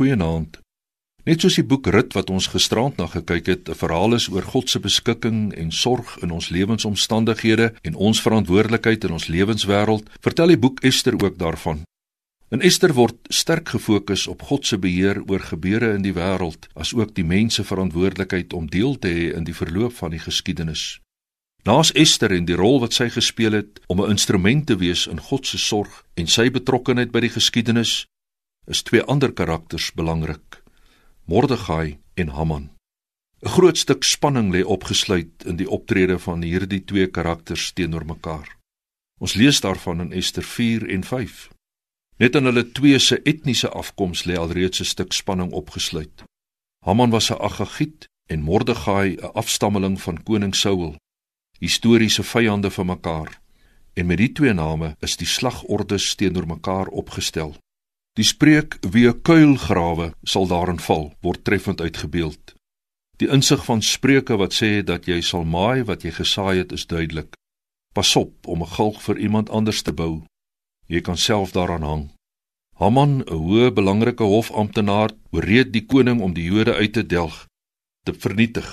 [0.00, 0.54] Goeienaand.
[1.28, 4.42] Net soos die boek Rut wat ons gisterand na gekyk het, 'n verhaal is oor
[4.42, 10.46] God se beskikking en sorg in ons lewensomstandighede en ons verantwoordelikheid in ons lewenswêreld, vertel
[10.46, 11.82] die boek Ester ook daarvan.
[12.50, 17.14] In Ester word sterk gefokus op God se beheer oor gebeure in die wêreld, asook
[17.14, 21.00] die mens se verantwoordelikheid om deel te hê in die verloop van die geskiedenis.
[21.64, 25.20] Naas Ester en die rol wat sy gespeel het om 'n instrument te wees in
[25.20, 28.06] God se sorg en sy betrokkeheid by die geskiedenis,
[28.70, 30.62] is twee ander karakters belangrik:
[31.24, 32.70] Mordegai en Haman.
[33.42, 38.48] 'n Groot stuk spanning lê opgesluit in die optrede van hierdie twee karakters teenoor mekaar.
[39.18, 41.48] Ons lees daarvan in Ester 4 en 5.
[42.16, 46.22] Net in hulle twee se etniese afkoms lê alreeds 'n stuk spanning opgesluit.
[46.84, 50.96] Haman was 'n Agagiet en Mordegai 'n afstammeling van koning Saul,
[51.58, 53.40] historiese vyande van mekaar.
[53.94, 57.56] En met die twee name is die slagordes teenoor mekaar opgestel.
[58.18, 62.54] Die spreek wie 'n kuil grawe sal daarin val, word treffend uitgebeeld.
[63.16, 66.86] Die insig van Spreuke wat sê dat jy sal maai wat jy gesaai het, is
[66.86, 67.36] duidelik.
[67.94, 70.24] Pas op om 'n galg vir iemand anders te bou
[70.90, 72.04] jy kan self daaraan hang.
[72.82, 77.46] Haman, 'n hoë belangrike hofamptenaar, ooreed die koning om die Jode uit te delg,
[78.04, 78.68] te vernietig.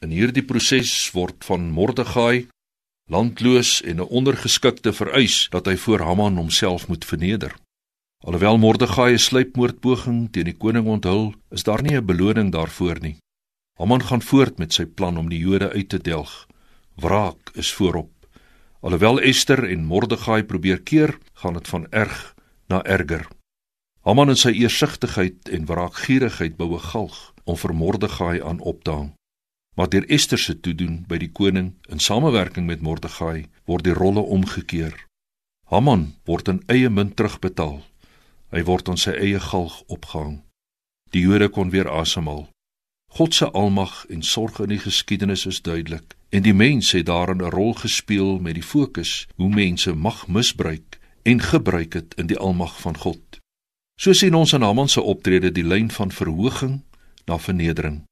[0.00, 2.48] In hierdie proses word van Mordegai
[3.10, 7.54] landloos en 'n ondergeskikte vereis dat hy voor Haman homself moet verneder.
[8.24, 13.16] Alhoewel Mordegai 'n sluipmoordpoging teen die koning onthul, is daar nie 'n beloning daarvoor nie.
[13.78, 16.46] Haman gaan voort met sy plan om die Jode uit te delg.
[16.94, 18.10] Wraak is voorop.
[18.80, 22.34] Alhoewel Ester en Mordegai probeer keer, gaan dit van erg
[22.68, 23.28] na erger.
[24.00, 28.90] Haman in sy eersigtigheid en wraakgierigheid bou 'n galg om vir Mordegai aan op te
[28.90, 29.12] hang.
[29.74, 34.20] Maar deur Ester se toedoen by die koning in samewerking met Mordegai word die rolle
[34.20, 35.06] omgekeer.
[35.66, 37.82] Haman word in eie munt terugbetaal.
[38.50, 40.42] Hy word aan sy eie galg opgehang.
[41.10, 42.46] Die Jode kon weer asemhaal.
[43.16, 47.42] God se almag en sorg in die geskiedenis is duidelik en die mens het daarin
[47.42, 52.38] 'n rol gespeel met die fokus hoe mense mag misbruik en gebruik het in die
[52.38, 53.38] almag van God.
[54.00, 56.82] So sien ons in Haman se optrede die lyn van verhoging
[57.24, 58.04] na vernedering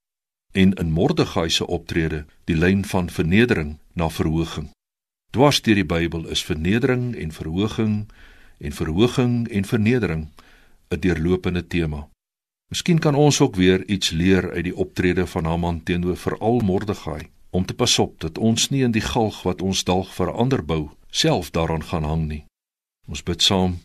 [0.53, 4.71] en in Mordegai se optrede die lyn van vernedering na verhoging.
[5.31, 8.07] Dwars deur die Bybel is vernedering en verhoging
[8.59, 10.29] en verhoging en vernedering
[10.89, 12.09] 'n deurlopende tema.
[12.69, 17.29] Miskien kan ons ook weer iets leer uit die optrede van Haman teenoor veral Mordegai
[17.51, 20.65] om te pas op dat ons nie in die galg wat ons dalk vir ander
[20.65, 22.45] bou self daaraan gaan hang nie.
[23.07, 23.79] Ons bid saam.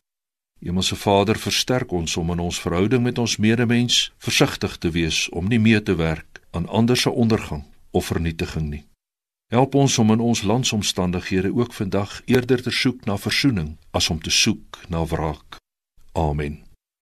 [0.59, 5.47] Hemelse Vader, versterk ons om in ons verhouding met ons medemens versigtig te wees om
[5.47, 8.88] nie mee te werk aan ander se ondergang of vernietiging nie.
[9.49, 14.21] Help ons om in ons landsomstandighede ook vandag eerder te soek na verzoening as om
[14.21, 15.57] te soek na wraak.
[16.13, 16.68] Amen.